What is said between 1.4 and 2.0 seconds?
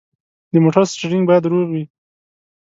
روغ وي.